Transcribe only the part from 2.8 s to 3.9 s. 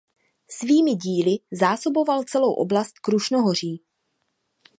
Krušnohoří.